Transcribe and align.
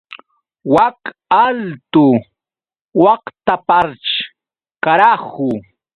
Wak 0.73 0.99
altu 1.45 2.05
waqtapaćhr, 3.03 4.17
¡karahu! 4.83 5.49